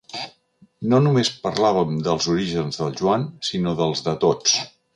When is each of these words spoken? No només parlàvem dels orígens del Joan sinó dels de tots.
No 0.93 0.99
només 1.07 1.29
parlàvem 1.43 1.91
dels 2.09 2.29
orígens 2.33 2.81
del 2.81 2.97
Joan 3.03 3.29
sinó 3.51 3.77
dels 3.83 4.05
de 4.09 4.19
tots. 4.27 4.57